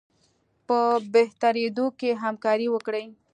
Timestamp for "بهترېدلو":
1.13-1.87